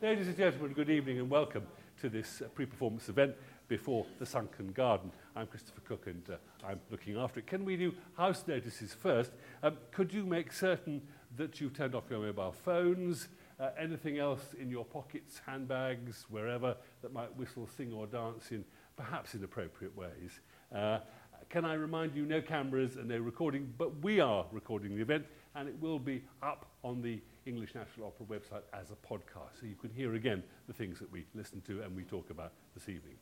[0.00, 1.66] Ladies and gentlemen, good evening and welcome
[2.00, 3.34] to this uh, pre-performance event
[3.66, 5.10] before the Sunken Garden.
[5.34, 7.48] I'm Christopher Cook and uh, I'm looking after it.
[7.48, 9.32] Can we do house notices first?
[9.60, 11.02] Um, could you make certain
[11.36, 13.26] that you've turned off your mobile phones,
[13.58, 18.64] uh, anything else in your pockets, handbags, wherever that might whistle, sing or dance in
[18.96, 20.38] perhaps inappropriate ways?
[20.72, 21.00] Uh,
[21.48, 25.26] can I remind you, no cameras and no recording, but we are recording the event
[25.56, 29.66] and it will be up on the English National Opera website as a podcast, so
[29.66, 32.88] you can hear again the things that we listen to and we talk about this
[32.90, 33.16] evening.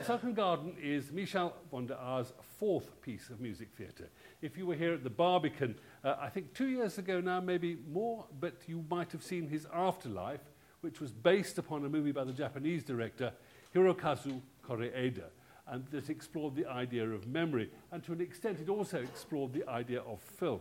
[0.00, 4.08] Sunken Garden is Michel van der Aa's fourth piece of music theatre.
[4.42, 7.78] If you were here at the Barbican, uh, I think two years ago now, maybe
[7.90, 10.52] more, but you might have seen his Afterlife,
[10.82, 13.32] which was based upon a movie by the Japanese director
[13.74, 15.30] Hirokazu Koreeda,
[15.66, 19.68] and that explored the idea of memory, and to an extent it also explored the
[19.68, 20.60] idea of film.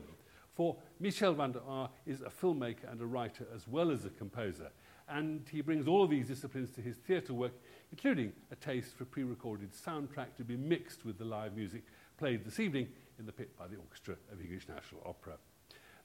[0.56, 4.10] For Michel van der Aa is a filmmaker and a writer as well as a
[4.10, 4.72] composer,
[5.10, 7.52] and he brings all of these disciplines to his theatre work,
[7.92, 11.84] including a taste for pre-recorded soundtrack to be mixed with the live music
[12.18, 12.88] played this evening
[13.20, 15.34] in the pit by the Orchestra of English National Opera.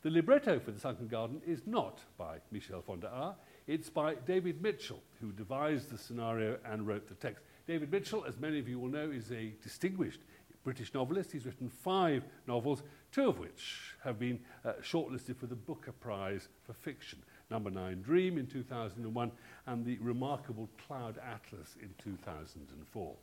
[0.02, 3.34] The libretto for The Sunken Garden is not by Michel van der Aa,
[3.68, 7.44] it's by David Mitchell, who devised the scenario and wrote the text.
[7.68, 10.20] David Mitchell, as many of you will know, is a distinguished
[10.64, 11.32] British novelist.
[11.32, 16.48] He's written five novels, two of which have been uh, shortlisted for the Booker Prize
[16.62, 17.20] for Fiction.
[17.50, 19.32] Number Nine Dream in 2001
[19.66, 23.14] and the remarkable Cloud Atlas in 2004.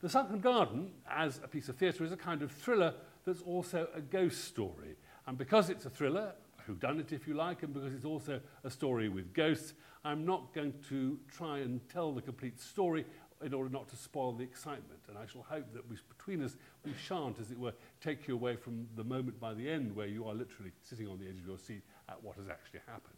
[0.00, 2.94] The Sunken Garden, as a piece of theatre, is a kind of thriller
[3.24, 4.96] that's also a ghost story.
[5.26, 6.34] And because it's a thriller,
[6.68, 9.72] who done it if you like, and because it's also a story with ghosts,
[10.04, 13.06] I'm not going to try and tell the complete story
[13.44, 15.00] in order not to spoil the excitement.
[15.08, 18.34] And I shall hope that we, between us, we shan't, as it were, take you
[18.34, 21.38] away from the moment by the end where you are literally sitting on the edge
[21.38, 23.14] of your seat at what has actually happened.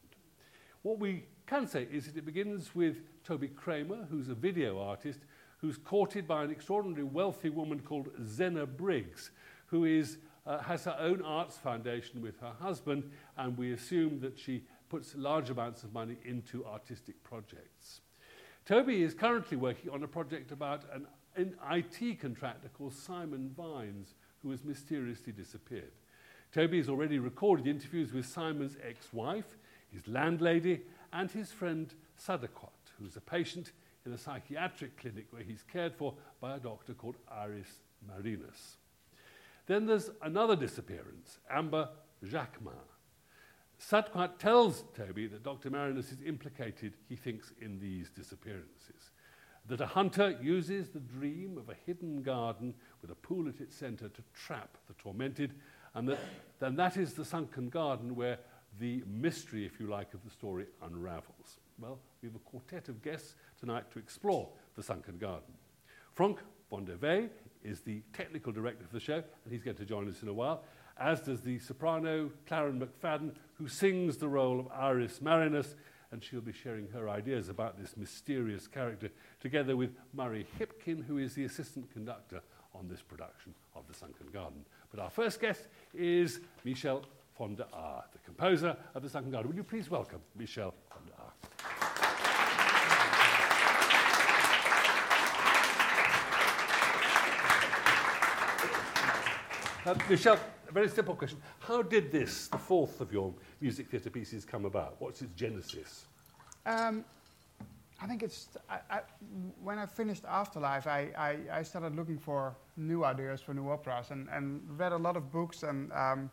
[0.83, 5.20] What we can say is that it begins with Toby Kramer, who's a video artist,
[5.59, 9.30] who's courted by an extraordinarily wealthy woman called Zena Briggs,
[9.67, 10.17] who is,
[10.47, 15.14] uh, has her own arts foundation with her husband, and we assume that she puts
[15.14, 18.01] large amounts of money into artistic projects.
[18.67, 21.07] Toby is currently working on a project about an,
[21.37, 25.93] an IT contractor called Simon Vines, who has mysteriously disappeared.
[26.53, 29.57] Toby has already recorded interviews with Simon's ex-wife,
[29.93, 30.83] his landlady,
[31.13, 33.73] and his friend Sadaquat, who's a patient
[34.07, 38.77] in a psychiatric clinic where he's cared for by a doctor called Iris Marinus.
[39.67, 41.89] Then there's another disappearance, Amber
[42.25, 42.75] Jacquemin.
[43.80, 45.70] Sadquat tells Toby that Dr.
[45.70, 49.11] Marinus is implicated, he thinks, in these disappearances.
[49.67, 53.74] That a hunter uses the dream of a hidden garden with a pool at its
[53.74, 55.55] center to trap the tormented,
[55.95, 56.18] and that
[56.58, 58.39] then that is the sunken garden where
[58.79, 61.58] the mystery, if you like, of the story unravels.
[61.79, 65.55] Well, we have a quartet of guests tonight to explore the sunken garden.
[66.12, 67.30] Franck von der Wey
[67.64, 70.35] is the technical director of the show, and he's going to join us in a
[70.35, 70.62] while
[71.01, 75.75] as does the soprano Claron McFadden, who sings the role of Iris Marinus,
[76.11, 81.19] and she'll be sharing her ideas about this mysterious character, together with Murray Hipkin, who
[81.19, 82.41] is the assistant conductor
[82.75, 84.65] on this production of The Sunken Garden.
[84.91, 87.05] But our first guest is Michel
[87.37, 87.65] von der
[88.13, 89.51] the composer of The Sunken Garden.
[89.51, 91.13] Will you please welcome Michel von der?
[99.91, 100.39] Uh, Michel,
[100.70, 101.39] a very simple question.
[101.58, 104.97] How did this, the fourth of your music theatre pieces, come about?
[104.98, 106.05] What's its genesis?
[106.64, 107.05] Um,
[108.01, 109.01] I think it's I, I,
[109.63, 114.11] when I finished Afterlife, I, I, I, started looking for new ideas for new operas
[114.11, 116.30] and, and read a lot of books and um,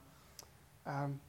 [0.85, 1.19] um,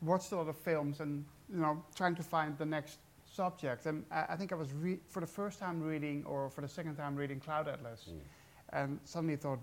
[0.00, 2.98] watched a lot of films and you know trying to find the next
[3.30, 3.86] subject.
[3.86, 4.68] And I, I think I was
[5.08, 8.18] for the first time reading or for the second time reading Cloud Atlas, mm.
[8.72, 9.60] and suddenly thought,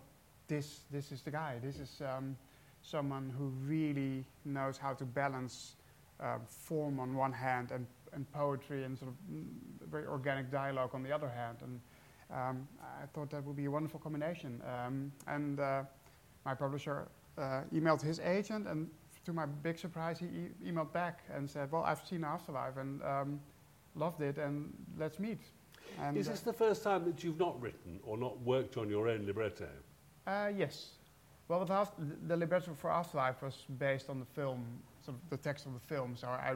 [0.48, 1.56] this this is the guy.
[1.64, 2.36] This is um,
[2.84, 5.76] someone who really knows how to balance
[6.20, 9.46] uh, form on one hand and, and poetry and sort of mm,
[9.90, 11.58] very organic dialogue on the other hand.
[11.62, 11.80] And
[12.32, 14.62] um, I thought that would be a wonderful combination.
[14.68, 15.84] Um, and uh,
[16.46, 17.08] my publisher
[17.38, 18.90] uh, emailed his agent, and
[19.26, 23.02] to my big surprise, he e emailed back and said, "Well, I've seen Afterlife and
[23.04, 23.40] um,
[23.96, 25.40] loved it, and let's meet."
[26.00, 29.08] And Is this the first time that you've not written or not worked on your
[29.08, 29.70] own libretto?
[30.26, 30.92] Uh, yes.
[31.48, 31.88] Well, the,
[32.28, 34.66] the libretto for Afterlife was based on the film,
[35.04, 36.56] sort of the text of the film, so I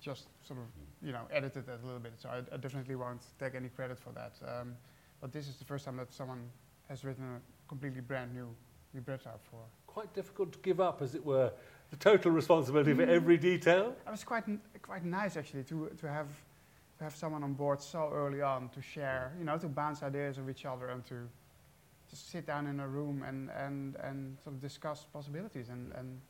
[0.00, 0.66] just sort of,
[1.06, 2.14] you know, edited it a little bit.
[2.18, 4.32] So I, I definitely won't take any credit for that.
[4.46, 4.74] Um,
[5.20, 6.42] but this is the first time that someone
[6.88, 8.48] has written a completely brand new
[8.92, 9.60] libretto for.
[9.86, 11.52] Quite difficult to give up, as it were,
[11.90, 13.94] the total responsibility for every detail?
[14.06, 16.28] It was quite, n- quite nice actually to, to have
[16.98, 20.38] to have someone on board so early on to share, you know, to bounce ideas
[20.38, 21.28] of each other and to
[22.14, 26.20] sit down in a room and, and, and sort of discuss possibilities and, and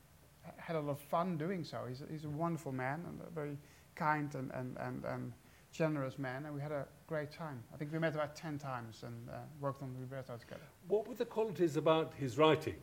[0.56, 1.82] had a lot of fun doing so.
[1.88, 3.56] He's a, he's a wonderful man and a very
[3.94, 5.32] kind and, and, and, and
[5.72, 7.62] generous man, and we had a great time.
[7.72, 10.62] I think we met about 10 times and uh, worked on the libretto together.
[10.88, 12.76] What were the qualities about his writing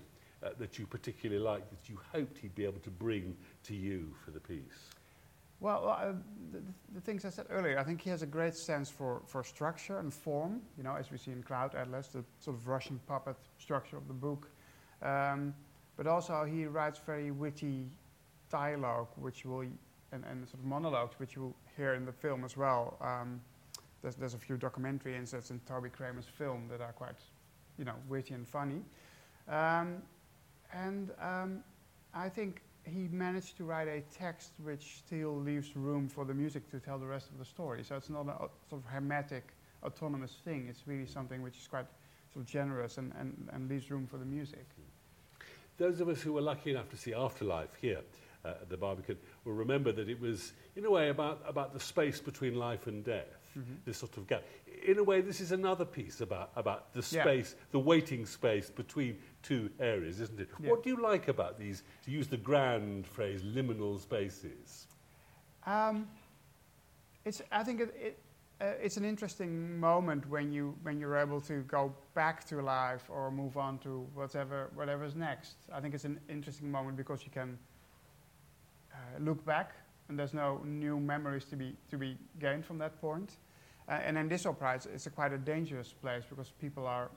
[0.44, 4.14] uh, that you particularly liked, that you hoped he'd be able to bring to you
[4.24, 4.90] for the piece?
[5.62, 6.14] Well, uh,
[6.52, 6.60] the,
[6.96, 10.00] the things I said earlier, I think he has a great sense for, for structure
[10.00, 13.36] and form, you know, as we see in Cloud Atlas, the sort of Russian puppet
[13.60, 14.50] structure of the book.
[15.04, 15.54] Um,
[15.98, 17.86] but also he writes very witty
[18.50, 19.62] dialogue, which will,
[20.12, 22.98] and, and sort of monologues, which you will hear in the film as well.
[23.00, 23.40] Um,
[24.02, 27.20] there's, there's a few documentary inserts in Toby Kramer's film that are quite,
[27.78, 28.82] you know, witty and funny.
[29.48, 30.02] Um,
[30.74, 31.64] and um,
[32.16, 36.70] I think he managed to write a text which still leaves room for the music
[36.72, 37.84] to tell the rest of the story.
[37.84, 40.68] So it's not a sort of hermetic, autonomous thing.
[40.70, 41.86] It's really something which is quite
[42.34, 44.66] sort of generous and, and, and leaves room for the music.
[45.78, 48.02] Those of us who were lucky enough to see Afterlife here
[48.46, 51.80] uh, at the Barbican will remember that it was, in a way, about, about the
[51.80, 53.74] space between life and death, Mm-hmm.
[53.84, 54.44] this sort of gap.
[54.86, 57.24] In a way, this is another piece about, about the Yeah.
[57.24, 60.50] space, the waiting space between two areas, isn't it?
[60.60, 60.70] Yeah.
[60.70, 64.88] What do you like about these, to use the grand phrase, liminal spaces?
[65.66, 66.08] Um,
[67.26, 68.20] it's, I think it, it,
[68.62, 73.10] uh, it's an interesting moment when, you, when you're able to go back to life
[73.10, 75.56] or move on to whatever, whatever's next.
[75.74, 77.58] I think it's an interesting moment because you can
[78.94, 79.74] uh, look back
[80.12, 83.38] and there's no new memories to be, to be gained from that point.
[83.88, 87.10] Uh, and in this opera, it's, it's a quite a dangerous place because people are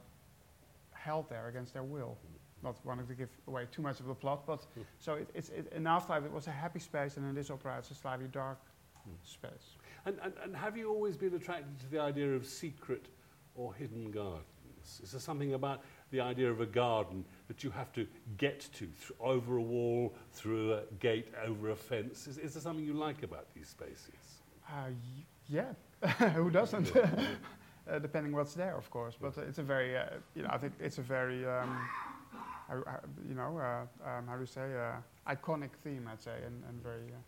[0.93, 2.17] held there against their will.
[2.63, 4.85] Not wanting to give away too much of the plot, but Mm.
[5.01, 7.79] so it, it's it, in Afterlife it was a happy space, and in this opera
[7.79, 8.59] it's a slightly dark
[9.07, 9.17] Mm.
[9.23, 9.77] space.
[10.07, 13.09] And, and, and have you always been attracted to the idea of secret
[13.57, 14.47] or hidden gardens?
[15.03, 18.87] Is there something about the idea of a garden that you have to get to
[18.87, 22.27] th- over a wall, through a gate, over a fence?
[22.27, 24.43] Is, is there something you like about these spaces?
[24.69, 26.93] Uh, y- yeah, who doesn't?
[27.91, 29.15] uh, depending what's there, of course.
[29.21, 30.05] But uh, it's a very, uh,
[30.35, 31.79] you know, I think it's a very, um,
[33.29, 36.83] you know, uh, um, how do you say, uh, iconic theme, I'd say, and, and
[36.83, 37.09] very.
[37.13, 37.21] Uh,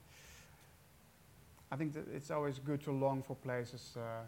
[1.71, 4.23] I think that it's always good to long for places uh,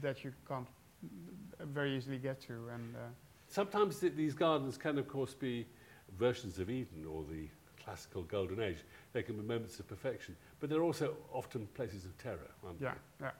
[0.00, 0.66] that you can't
[1.60, 3.00] very easily get to, and uh,
[3.48, 5.64] Sometimes th- these gardens can, of course, be
[6.18, 7.46] versions of Eden or the
[7.80, 8.78] classical golden age.
[9.12, 13.30] They can be moments of perfection, but they're also often places of terror, yeah, yeah.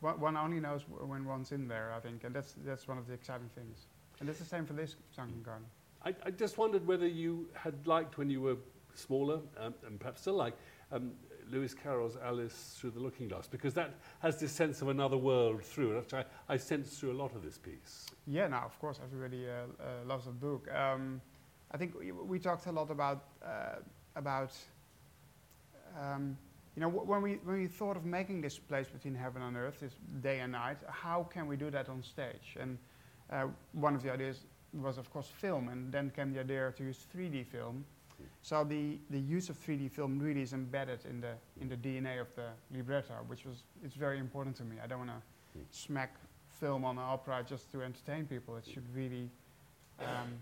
[0.00, 3.06] One, one only knows when one's in there, I think, and that's that's one of
[3.06, 3.86] the exciting things.
[4.20, 5.64] And it's the same for this sunken garden.
[6.04, 8.56] I, I just wondered whether you had liked when you were
[8.94, 10.54] smaller, um, and perhaps still like,
[10.90, 11.12] um,
[11.52, 15.62] Lewis Carroll's Alice Through the Looking Glass, because that has this sense of another world
[15.62, 18.06] through, which I, I sense through a lot of this piece.
[18.26, 20.66] Yeah, now, of course, everybody uh, uh, loves that book.
[20.74, 21.20] Um,
[21.70, 23.76] I think we, we talked a lot about uh,
[24.16, 24.52] about
[26.00, 26.36] um,
[26.74, 29.56] you know wh- when we when we thought of making this place between heaven and
[29.56, 30.78] earth, this day and night.
[30.88, 32.56] How can we do that on stage?
[32.58, 32.78] And
[33.30, 34.40] uh, one of the ideas
[34.72, 37.84] was, of course, film, and then came the idea to use 3D film.
[38.42, 42.20] So the, the use of 3D film really is embedded in the in the DNA
[42.20, 44.76] of the libretto, which was it's very important to me.
[44.82, 45.22] I don't want to
[45.54, 45.64] Mm.
[45.70, 46.14] smack
[46.48, 48.56] film on an opera just to entertain people.
[48.56, 49.28] It should really
[50.00, 50.32] um,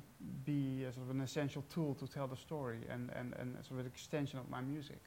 [0.45, 3.73] be a sort of an essential tool to tell the story and, and, and sort
[3.73, 5.01] of an extension of my music.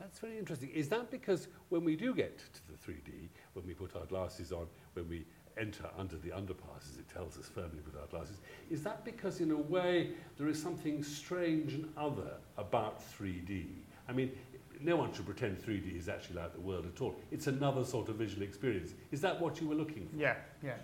[0.00, 0.70] That's very interesting.
[0.70, 4.52] Is that because when we do get to the 3D, when we put our glasses
[4.52, 5.26] on, when we
[5.58, 9.40] enter under the underpass, as it tells us firmly with our glasses, is that because
[9.40, 13.66] in a way there is something strange and other about 3D?
[14.08, 14.32] I mean,
[14.80, 17.14] no one should pretend 3D is actually like the world at all.
[17.30, 18.92] It's another sort of visual experience.
[19.12, 20.16] Is that what you were looking for?
[20.16, 20.74] Yeah, yeah.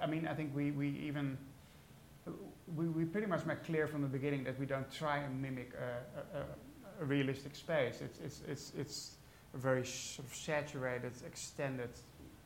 [0.00, 1.36] I mean, I think we, we even
[2.74, 5.72] we, we pretty much made clear from the beginning that we don't try and mimic
[5.74, 6.44] a, a, a,
[7.02, 8.00] a realistic space.
[8.00, 9.16] It's it's it's it's
[9.54, 11.90] a very sort of saturated, extended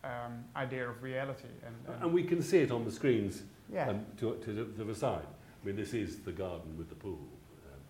[0.04, 3.42] um, idea of reality, and, and And we can see it on the screens
[3.73, 3.88] yeah.
[3.88, 5.26] um, to, to, the, to the side.
[5.62, 7.18] I mean, this is the garden with the pool.
[7.66, 7.80] Um,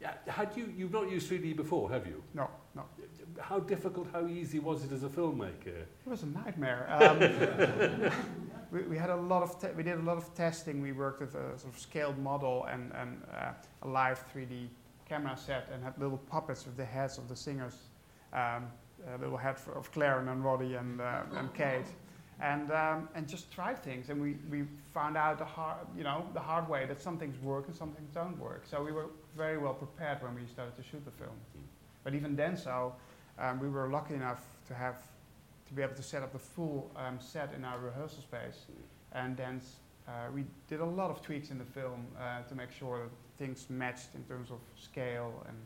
[0.00, 2.22] yeah, had you, you've not used 3D before, have you?
[2.34, 2.84] no, no.
[3.38, 5.66] How difficult, how easy was it as a filmmaker?
[5.66, 6.86] It was a nightmare.
[6.88, 8.10] Um,
[8.70, 10.80] we, we had a lot of te- we did a lot of testing.
[10.80, 14.68] We worked with a sort of scaled model and, and uh, a live 3D
[15.08, 17.74] camera set, and had little puppets with the heads of the singers,
[18.32, 18.66] um,
[19.14, 21.86] a little head for, of Claire and Roddy and uh, and Kate.
[22.40, 26.26] and um, and just try things, and we, we found out the hard you know
[26.34, 28.64] the hard way that some things work and some things don't work.
[28.70, 31.36] So we were very well prepared when we started to shoot the film.
[32.04, 32.94] But even then, so
[33.38, 35.02] um, we were lucky enough to have
[35.68, 38.66] to be able to set up the full um, set in our rehearsal space,
[39.12, 39.60] and then
[40.06, 43.10] uh, we did a lot of tweaks in the film uh, to make sure that
[43.38, 45.56] things matched in terms of scale and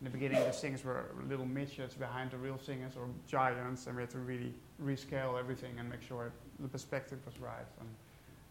[0.00, 3.96] in the beginning the singers were little midgets behind the real singers or giants and
[3.96, 7.66] we had to really rescale everything and make sure the perspective was right.
[7.80, 7.88] And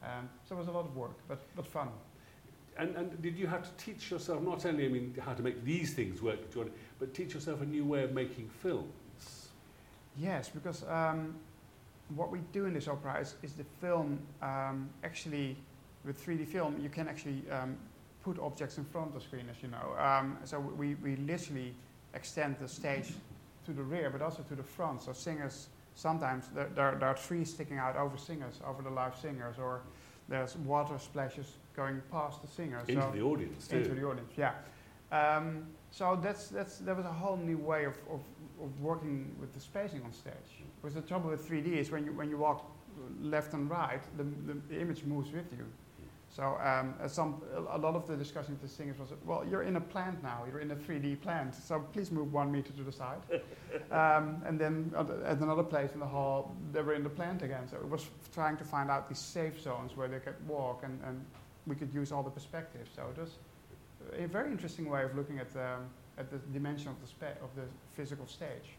[0.04, 1.90] um, so it was a lot of work but, but fun.
[2.78, 5.64] And, and did you have to teach yourself not only I mean how to make
[5.64, 6.40] these things work
[7.00, 9.48] but teach yourself a new way of making films?
[10.18, 11.34] Yes because um,
[12.16, 15.56] what we do in this opera is, is the film um, actually
[16.04, 17.78] with 3D film you can actually um,
[18.28, 19.96] put objects in front of the screen, as you know.
[19.98, 21.74] Um, so we, we literally
[22.14, 23.14] extend the stage
[23.66, 25.02] to the rear, but also to the front.
[25.02, 29.16] So singers, sometimes there, there, there, are trees sticking out over singers, over the live
[29.16, 29.80] singers, or
[30.28, 32.90] there's water splashes going past the singers.
[32.90, 33.78] Into so the audience, too.
[33.78, 34.56] Into the audience, yeah.
[35.10, 38.20] Um, so that's, that's, that was a whole new way of, of,
[38.62, 40.34] of working with the spacing on stage.
[40.82, 42.70] Because the trouble with 3D is when you, when you walk
[43.22, 45.66] left and right, the, the, the image moves with you.
[46.38, 49.76] So um, some, a lot of the discussion with the singers was, well, you're in
[49.76, 52.92] a plant now, you're in a 3D plant, so please move one meter to the
[52.92, 53.18] side.
[53.92, 54.94] um, and then
[55.26, 57.68] at another place in the hall, they were in the plant again.
[57.68, 61.00] So it was trying to find out these safe zones where they could walk and,
[61.08, 61.26] and
[61.66, 62.92] we could use all the perspectives.
[62.96, 63.32] So it was
[64.16, 65.88] a very interesting way of looking at, um,
[66.20, 67.64] at the dimension of the, of the
[67.96, 68.78] physical stage.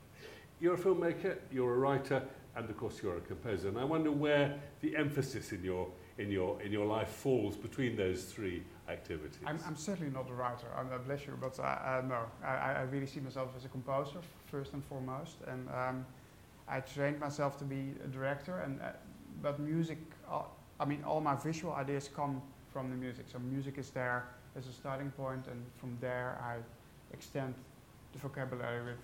[0.60, 2.22] You're a filmmaker, you're a writer,
[2.58, 3.68] and of course you're a composer.
[3.68, 5.88] And I wonder where the emphasis in your
[6.18, 9.38] in your in your life falls between those three activities?
[9.46, 10.66] I'm, I'm certainly not a writer.
[10.76, 13.68] I'm a bless you, but uh, uh, no, I, I really see myself as a
[13.68, 14.18] composer
[14.50, 16.06] first and foremost, and um,
[16.66, 18.60] I trained myself to be a director.
[18.60, 18.92] And uh,
[19.42, 19.98] but music,
[20.30, 20.42] uh,
[20.80, 23.26] I mean, all my visual ideas come from the music.
[23.30, 26.56] So music is there as a starting point, and from there I
[27.14, 27.54] extend
[28.12, 29.00] the vocabulary with,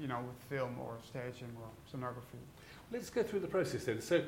[0.00, 2.42] you know, with film or staging or scenography.
[2.92, 4.02] Let's go through the process then.
[4.02, 4.22] So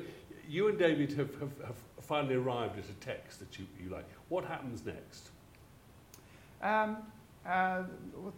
[0.47, 4.09] you and David have, have, have finally arrived at a text that you, you like.
[4.29, 5.29] What happens next?
[6.63, 6.97] Um,
[7.45, 7.83] uh,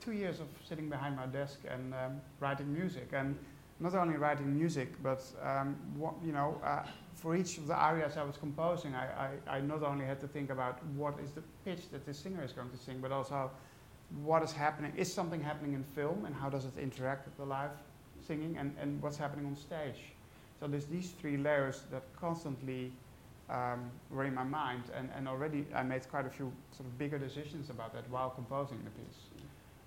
[0.01, 3.37] two years of sitting behind my desk and um, writing music, and
[3.79, 6.83] not only writing music, but um, what, you know, uh,
[7.15, 10.27] for each of the arias I was composing, I, I, I, not only had to
[10.27, 13.49] think about what is the pitch that the singer is going to sing, but also
[14.23, 14.91] what is happening.
[14.97, 17.71] Is something happening in film, and how does it interact with the live
[18.25, 20.16] singing, and, and what's happening on stage?
[20.59, 22.91] So there's these three layers that constantly
[23.49, 26.97] um, were in my mind, and, and already I made quite a few sort of
[26.97, 29.19] bigger decisions about that while composing the piece.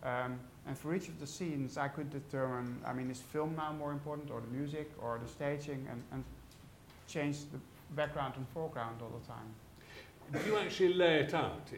[0.02, 3.72] Um, and for each of the scenes, I could determine, I mean, is film now
[3.72, 6.24] more important, or the music, or the staging, and, and
[7.06, 7.58] change the
[7.94, 9.54] background and foreground all the time.
[10.32, 11.70] Do you actually lay it out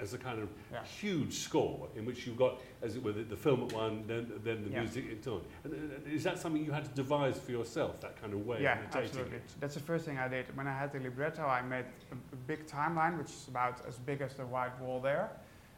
[0.00, 0.84] as a kind of yeah.
[0.84, 4.30] huge score in which you've got, as it were, the, the film at one, then,
[4.44, 4.80] then the yeah.
[4.80, 5.40] music and so on.
[5.64, 8.78] And, is that something you had to devise for yourself, that kind of way yeah,
[8.80, 9.36] of absolutely.
[9.36, 9.42] It?
[9.60, 10.54] That's the first thing I did.
[10.56, 13.98] When I had the libretto, I made a, a big timeline, which is about as
[13.98, 15.30] big as the white wall there.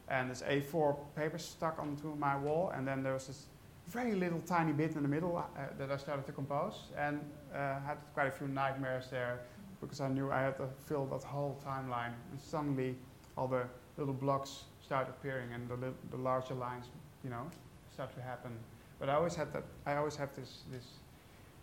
[0.09, 3.45] And there's A4 paper stuck onto my wall, and then there was this
[3.87, 5.43] very little tiny bit in the middle uh,
[5.77, 7.19] that I started to compose, and
[7.53, 9.39] uh, had quite a few nightmares there
[9.81, 12.95] because I knew I had to fill that whole timeline, and suddenly
[13.37, 13.63] all the
[13.97, 16.85] little blocks start appearing and the, the larger lines,
[17.23, 17.49] you know,
[17.93, 18.51] start to happen.
[18.99, 19.63] But I always had that.
[19.85, 20.85] I always have this this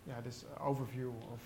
[0.07, 1.41] yeah this overview of.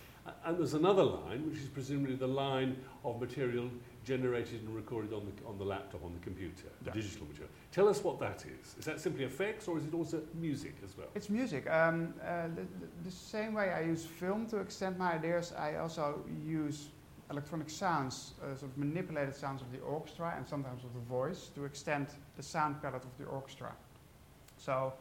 [0.45, 3.71] And there's another line, which is presumably the line of material
[4.05, 6.93] generated and recorded on the on the laptop on the computer, yeah.
[6.93, 7.51] digital material.
[7.73, 8.75] Tell us what that is.
[8.79, 11.09] Is that simply effects, or is it also music as well?
[11.15, 11.69] It's music.
[11.69, 12.65] Um, uh, the,
[13.05, 16.89] the, same way I use film to extend my ideas, I also use
[17.31, 21.51] electronic sounds, uh, sort of manipulated sounds of the orchestra and sometimes of the voice
[21.55, 22.07] to extend
[22.37, 23.73] the sound palette of the orchestra.
[24.57, 24.93] So,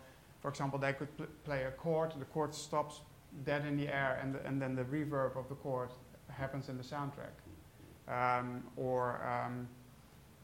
[0.42, 3.02] for example, they could pl play a chord, the chord stops
[3.46, 5.90] dead in the air, and, the, and then the reverb of the chord
[6.30, 7.36] happens in the soundtrack.
[8.08, 9.68] Um, or um,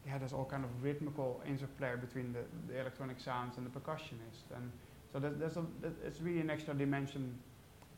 [0.06, 2.40] yeah, there's all kind of rhythmical interplay between the,
[2.72, 4.70] the electronic sounds and the percussionist, and
[5.12, 5.64] so that, there's a,
[6.04, 7.38] it's really an extra dimension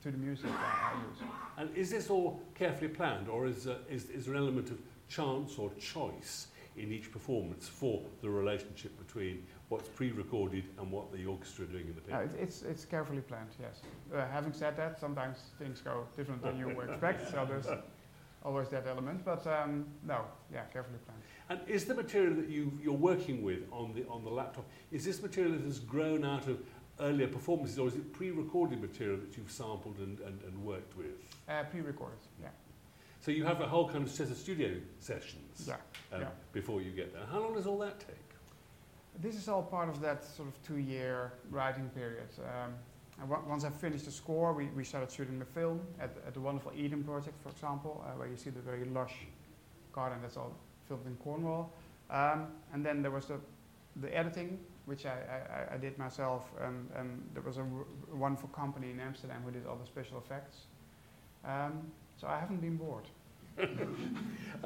[0.02, 1.30] to the music that I use.
[1.56, 4.78] And is this all carefully planned, or is, uh, is, is there an element of
[5.08, 11.24] chance or choice in each performance for the relationship between what's pre-recorded and what the
[11.24, 12.14] orchestra are doing in the pit?
[12.14, 13.82] Uh, it's, it's carefully planned, yes.
[14.14, 17.66] Uh, having said that, sometimes things go different than you expect, so there's
[18.44, 21.20] always that element, but um, no, yeah, carefully planned.
[21.48, 25.04] And is the material that you, you're working with on the, on the laptop, is
[25.04, 26.58] this material that has grown out of
[27.00, 31.06] earlier performances, or is it pre-recorded material that you've sampled and, and, and worked with?
[31.48, 32.48] Uh, pre-recorded, yeah.
[33.26, 35.74] So you have a whole kind of set of studio sessions Yeah.
[36.12, 36.28] um, yeah.
[36.52, 37.26] before you get there.
[37.26, 38.28] How long does all that take?
[39.20, 42.28] This is all part of that sort of two-year writing period.
[42.38, 42.74] Um,
[43.20, 46.34] and on- once I finished the score, we, we started shooting the film at, at
[46.34, 49.14] the wonderful Eden project, for example, uh, where you see the very lush
[49.92, 50.52] garden that's all
[50.86, 51.72] filmed in Cornwall.
[52.10, 53.40] Um, and then there was the,
[53.96, 58.50] the editing, which I, I, I did myself, and, and there was a w- wonderful
[58.50, 60.58] company in Amsterdam who did all the special effects.
[61.44, 61.90] Um,
[62.20, 63.04] so I haven't been bored.
[63.58, 63.66] Uh,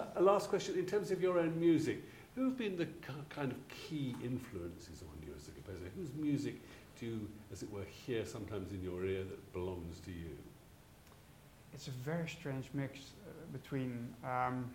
[0.16, 2.02] a last question, in terms of your own music,
[2.34, 5.90] who have been the ki- kind of key influences on you as a composer?
[5.96, 6.60] Whose music
[6.98, 10.36] do you, as it were, hear sometimes in your ear that belongs to you?
[11.72, 14.70] it's a very strange mix uh, between um,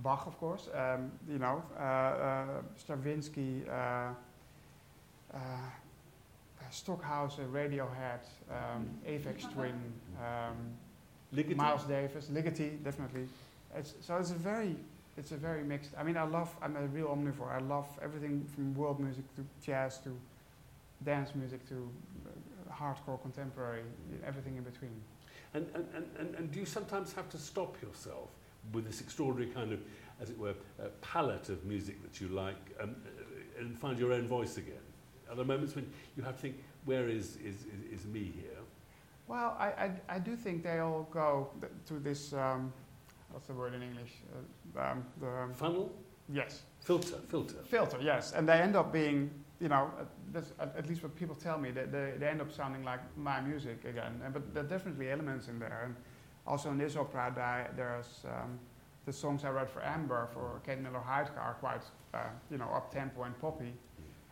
[0.00, 4.12] Bach, of course, um, you know, uh, uh, Stravinsky, uh,
[5.32, 5.38] uh,
[6.70, 10.56] Stockhausen, Radiohead, um, Aphex Twin, um,
[11.34, 11.56] Ligeti?
[11.56, 13.26] Miles Davis, Ligeti, definitely.
[13.76, 14.76] It's, so it's a very,
[15.16, 15.90] it's a very mixed.
[15.98, 16.54] I mean, I love.
[16.62, 17.50] I'm a real omnivore.
[17.50, 20.16] I love everything from world music to jazz to
[21.04, 21.88] dance music to
[22.26, 23.82] uh, hardcore contemporary,
[24.26, 25.00] everything in between.
[25.54, 28.30] And, and, and, and, and do you sometimes have to stop yourself
[28.72, 29.80] with this extraordinary kind of,
[30.20, 34.12] as it were, uh, palette of music that you like um, uh, and find your
[34.12, 34.74] own voice again?
[35.28, 38.58] Are there moments when you have to think, where is, is, is, is me here?
[39.28, 42.72] Well, I, I, I do think they all go th- to this, um,
[43.30, 44.12] what's the word in English?
[44.76, 45.92] Uh, um, the, um, Funnel?
[46.32, 47.54] yes, Filter, filter.
[47.64, 48.32] filter, yes.
[48.32, 49.90] And they end up being, you know,
[50.34, 53.40] at, at least what people tell me, that they, they end up sounding like my
[53.40, 54.20] music again.
[54.24, 55.82] And, but there are definitely elements in there.
[55.84, 55.94] And
[56.46, 58.58] also in this opera, there, there's um,
[59.06, 63.22] the songs I wrote for Amber, for Kate Miller-Heidke are quite, uh, you know, up-tempo
[63.22, 63.72] and poppy.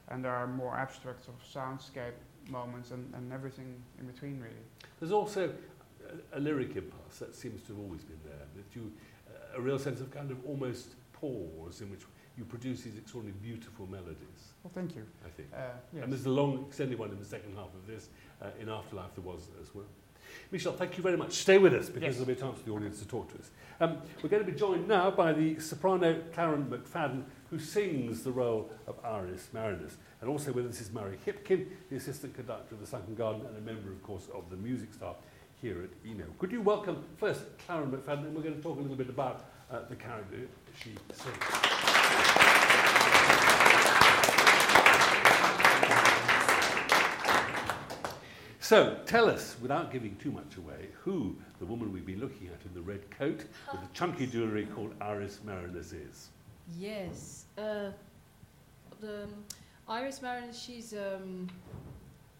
[0.09, 2.15] And there are more abstract sort of soundscape
[2.51, 4.65] moments and, and everything in between, really.
[4.99, 5.53] There's also
[6.33, 8.93] a, a lyric impulse that seems to have always been there, that you,
[9.29, 12.03] uh, a real sense of kind of almost pause in which
[12.39, 15.05] you produce these extraordinarily beautiful melodies, Well, thank you.
[15.25, 15.49] I think.
[15.53, 15.59] Uh,
[15.93, 16.05] yes.
[16.05, 18.09] And there's a long extended one in the second half of this.
[18.41, 19.85] Uh, in Afterlife there was as well.
[20.51, 21.33] Michel, thank you very much.
[21.33, 22.13] Stay with us because Yes.
[22.15, 23.51] there'll be a chance for the audience to talk to us.
[23.81, 28.31] Um, we're going to be joined now by the soprano Claron McFadden, who sings the
[28.33, 29.97] role of Iris Marinus.
[30.21, 33.57] And also with us is Murray Hipkin, the assistant conductor of the Sunken Garden and
[33.57, 35.17] a member, of course, of the music staff
[35.63, 36.25] here at ENO.
[36.39, 39.45] Could you welcome first Claron McFadden, and we're going to talk a little bit about
[39.71, 40.47] uh, the character
[40.79, 42.40] she sings.
[48.71, 52.65] So, tell us, without giving too much away, who the woman we've been looking at
[52.65, 56.29] in the red coat with the chunky jewellery called Iris Marinus is.
[56.79, 57.47] Yes.
[57.59, 57.91] Uh,
[59.01, 59.35] the um,
[59.89, 61.49] Iris Marinus, she's um,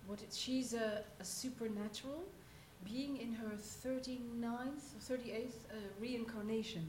[0.07, 0.23] what?
[0.23, 2.23] It, she's a, a supernatural
[2.85, 6.89] being in her 39th or 38th uh, reincarnation.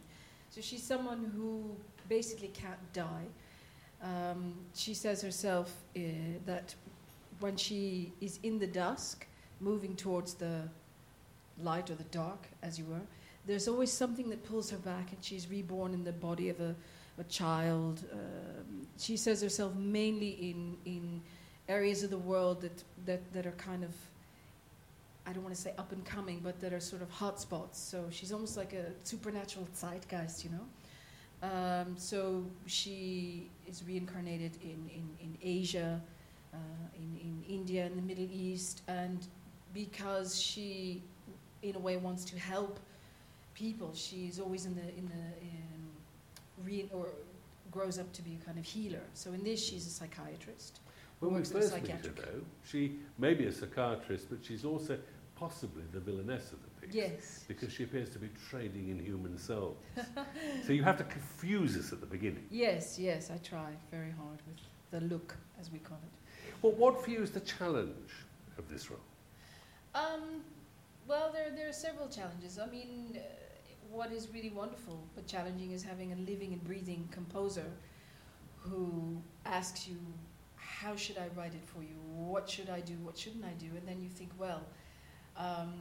[0.51, 1.75] So she's someone who
[2.07, 3.25] basically can't die.
[4.03, 6.01] Um, she says herself uh,
[6.45, 6.75] that
[7.39, 9.25] when she is in the dusk,
[9.61, 10.67] moving towards the
[11.57, 13.05] light or the dark, as you were,
[13.45, 16.75] there's always something that pulls her back, and she's reborn in the body of a
[17.21, 18.03] a child.
[18.11, 21.21] Um, she says herself mainly in in
[21.69, 23.93] areas of the world that that that are kind of
[25.25, 27.79] I don't want to say up and coming, but that are sort of hot spots.
[27.79, 30.65] So she's almost like a supernatural zeitgeist, you know.
[31.47, 36.01] Um, so she is reincarnated in in, in Asia,
[36.53, 36.57] uh,
[36.95, 39.19] in in India, in the Middle East, and
[39.73, 41.01] because she,
[41.61, 42.79] in a way, wants to help
[43.53, 47.09] people, she's always in the in the in re- or
[47.71, 49.01] grows up to be a kind of healer.
[49.13, 50.79] So in this, she's a psychiatrist.
[51.19, 54.39] When we Works at a first meet her, though, she may be a psychiatrist, but
[54.43, 54.97] she's also
[55.35, 56.95] possibly the villainess of the piece.
[56.95, 57.45] Yes.
[57.47, 59.77] Because she appears to be trading in human souls.
[60.65, 62.45] so you have to confuse us at the beginning.
[62.49, 64.57] Yes, yes, I try very hard with
[64.91, 66.53] the look, as we call it.
[66.61, 68.11] Well, what for you is the challenge
[68.57, 68.99] of this role?
[69.93, 70.43] Um,
[71.07, 72.59] well, there, there are several challenges.
[72.59, 73.19] I mean, uh,
[73.91, 77.65] what is really wonderful but challenging is having a living and breathing composer
[78.59, 79.97] who asks you,
[80.55, 81.95] How should I write it for you?
[82.15, 82.93] What should I do?
[83.03, 83.67] What shouldn't I do?
[83.75, 84.61] And then you think, Well,
[85.37, 85.73] um,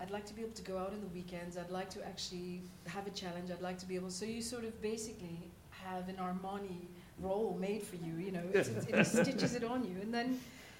[0.00, 1.58] I'd like to be able to go out on the weekends.
[1.58, 3.50] I'd like to actually have a challenge.
[3.50, 4.10] I'd like to be able.
[4.10, 6.86] So you sort of basically have an Armani
[7.18, 8.14] role made for you.
[8.16, 8.64] You know, it
[9.06, 10.38] stitches it on you, and then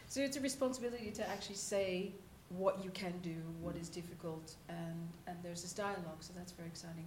[0.09, 2.13] so it's a responsibility to actually say
[2.51, 3.81] what you can do, what mm.
[3.81, 6.21] is difficult, and and there's this dialogue.
[6.21, 7.07] So that's very exciting,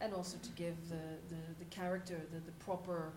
[0.00, 3.12] and also to give the the, the character the, the proper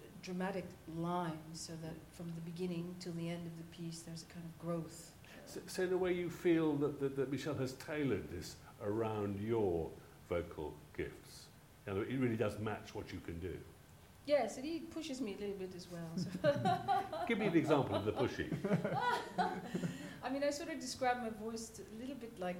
[0.00, 0.64] uh, dramatic
[0.96, 4.44] line, so that from the beginning till the end of the piece, there's a kind
[4.44, 5.10] of growth.
[5.46, 9.38] So, so in a way you feel that, that, that Michel has tailored this around
[9.40, 9.90] your
[10.28, 11.46] vocal gifts.
[11.86, 13.54] You know, it really does match what you can do.
[14.26, 16.08] Yes, and he pushes me a little bit as well.
[16.16, 16.54] So
[17.28, 18.50] Give me an example of the pushy.
[20.24, 22.56] I mean, I sort of describe my voice to a little bit like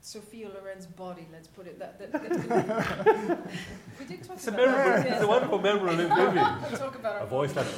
[0.00, 1.26] Sophia Loren's body.
[1.30, 1.98] Let's put it that.
[1.98, 2.22] that, that
[3.98, 4.66] we did talk It's about that.
[4.66, 5.14] memorable, yes.
[5.16, 6.10] it's a wonderful memorable image.
[6.70, 7.68] We'll talk about our A voice body.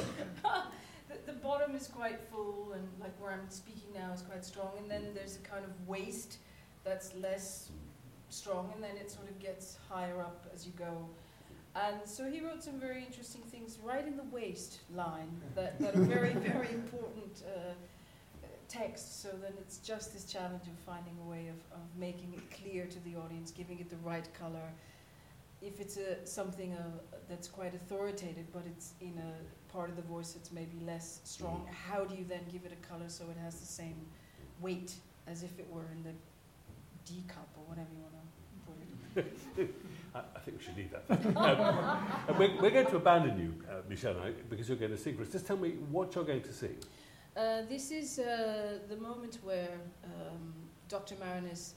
[0.43, 0.63] like
[1.25, 4.71] the, the bottom is quite full, and like where I'm speaking now is quite strong,
[4.79, 6.37] and then there's a kind of waist
[6.83, 7.69] that's less
[8.29, 11.09] strong, and then it sort of gets higher up as you go.
[11.75, 15.95] And so he wrote some very interesting things right in the waist line that, that
[15.95, 17.71] are very, very important uh,
[18.71, 19.21] text.
[19.21, 22.85] So then it's just this challenge of finding a way of, of making it clear
[22.85, 24.69] to the audience, giving it the right color.
[25.61, 26.83] If it's a, something uh,
[27.29, 31.67] that's quite authoritative, but it's in a part of the voice that's maybe less strong,
[31.87, 33.95] how do you then give it a color so it has the same
[34.59, 34.93] weight
[35.27, 36.13] as if it were in the
[37.05, 38.21] D cup or whatever you want to
[38.65, 39.75] put it?
[40.15, 41.37] I, I think we should leave that.
[41.37, 44.15] um, and we're, we're going to abandon you, uh, Michel,
[44.49, 45.29] because you're going to sing for us.
[45.29, 46.75] Just tell me what you're going to sing.
[47.35, 50.53] Uh, this is uh, the moment where um,
[50.89, 51.15] Dr.
[51.15, 51.75] Marinus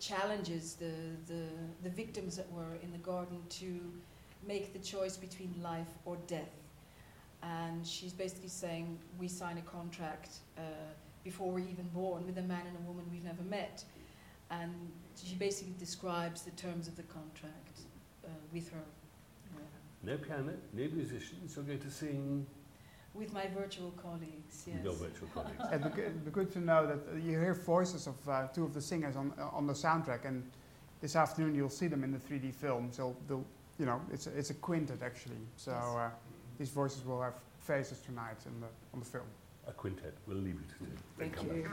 [0.00, 0.92] challenges the,
[1.26, 1.44] the,
[1.82, 3.80] the victims that were in the garden to
[4.46, 6.50] make the choice between life or death.
[7.42, 10.62] And she's basically saying, we sign a contract uh,
[11.22, 13.84] before we're even born with a man and a woman we've never met.
[14.50, 14.72] And
[15.22, 17.80] she basically describes the terms of the contract
[18.24, 18.80] uh, with her.
[20.02, 21.54] No piano, no musicians.
[21.54, 22.46] You're going to sing
[23.14, 24.76] With my virtual colleagues, yes.
[24.76, 25.62] with your virtual colleagues.
[25.70, 28.72] It'd be, good, good to know that uh, you hear voices of uh, two of
[28.72, 30.42] the singers on uh, on the soundtrack, and
[31.02, 32.88] this afternoon you'll see them in the 3D film.
[32.90, 33.44] So they'll,
[33.78, 35.42] you know, it's a, it's a quintet actually.
[35.56, 36.08] So uh,
[36.58, 39.26] these voices will have faces tonight in the on the film.
[39.68, 40.14] A quintet.
[40.26, 40.90] We'll leave you to do.
[41.18, 41.68] Then Thank come you.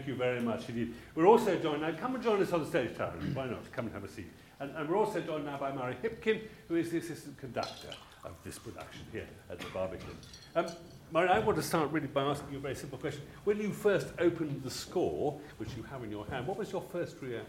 [0.00, 0.94] Thank you very much indeed.
[1.14, 3.12] We're also joined now, come and join us on the stage, Tara.
[3.34, 3.70] Why not?
[3.70, 4.28] Come and have a seat.
[4.58, 7.90] And, and we're also joined now by Murray Hipkin, who is the assistant conductor
[8.24, 10.16] of this production here at the Barbican.
[10.56, 10.68] Um,
[11.12, 13.20] Murray, I want to start really by asking you a very simple question.
[13.44, 16.80] When you first opened the score, which you have in your hand, what was your
[16.80, 17.44] first reaction?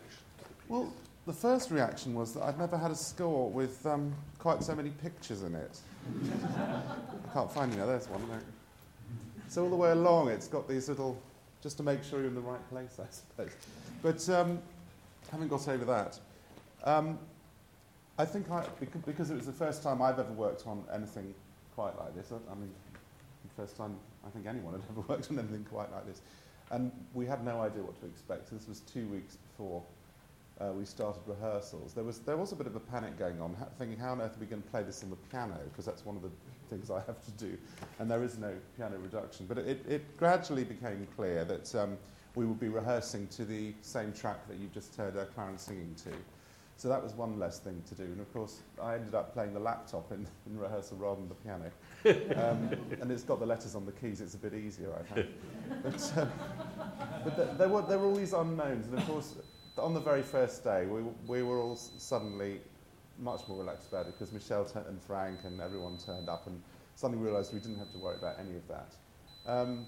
[0.67, 0.93] Well,
[1.27, 4.89] the first reaction was that I'd never had a score with um, quite so many
[4.89, 5.79] pictures in it.
[6.57, 6.81] I
[7.33, 7.81] can't find any.
[7.81, 8.41] There's one.
[9.51, 11.21] So all the way along, it's got these little,
[11.61, 13.55] just to make sure you're in the right place, I suppose.
[14.01, 14.59] But um,
[15.31, 16.19] having got over that,
[16.83, 17.19] um,
[18.17, 18.65] I think I,
[19.05, 21.33] because it was the first time I've ever worked on anything
[21.75, 22.31] quite like this.
[22.31, 22.71] I, mean,
[23.43, 23.95] the first time
[24.25, 26.21] I think anyone had ever worked on anything quite like this.
[26.71, 28.49] And we had no idea what to expect.
[28.49, 29.83] So this was two weeks before
[30.59, 31.93] uh, we started rehearsals.
[31.93, 34.37] There was, there was a bit of a panic going on, thinking how on earth
[34.37, 36.29] are we going to play this on the piano, because that's one of the
[36.71, 37.57] things I have to do.
[37.99, 39.45] And there is no piano reduction.
[39.45, 41.97] But it, it gradually became clear that um,
[42.35, 45.93] we would be rehearsing to the same track that you've just heard uh, Clarence singing
[46.05, 46.11] to.
[46.77, 48.05] So that was one less thing to do.
[48.05, 51.35] And of course, I ended up playing the laptop in, in rehearsal rather than the
[51.35, 51.71] piano.
[52.41, 52.69] Um,
[53.01, 55.29] and it's got the letters on the keys, it's a bit easier, I think.
[55.83, 56.31] But, um,
[57.23, 58.87] but th- there, were, there were all these unknowns.
[58.87, 59.35] And of course,
[59.77, 62.61] on the very first day, we, we were all suddenly
[63.21, 66.61] much more relaxed about it because Michel t- and Frank and everyone turned up and
[66.95, 68.95] suddenly realised we didn't have to worry about any of that.
[69.45, 69.85] Um,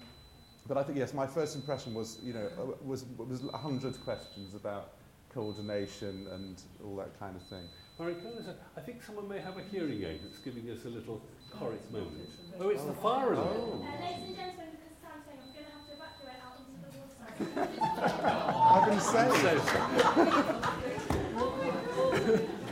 [0.66, 4.02] but I think, yes, my first impression was, you know, uh, was, was a hundred
[4.02, 4.92] questions about
[5.32, 7.64] coordination and all that kind of thing.
[7.98, 10.84] Murray, can I, say, I think someone may have a hearing aid that's giving us
[10.84, 11.20] a little
[11.50, 12.30] chorus moment.
[12.58, 13.48] Oh, it's the fire alarm.
[13.56, 13.84] Oh.
[13.84, 16.78] Uh, ladies and gentlemen, because Sam's saying I'm going to have to evacuate out into
[16.80, 17.24] the water.
[18.74, 19.60] I've been saying.
[22.24, 22.48] So,